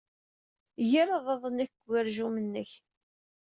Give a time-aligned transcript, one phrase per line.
[0.91, 2.71] Ger aḍad-nnek deg ugerjum-nnek!